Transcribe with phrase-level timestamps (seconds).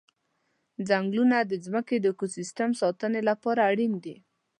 [0.87, 4.15] ځنګلونه د ځمکې د اکوسیستم ساتنې لپاره اړین دي.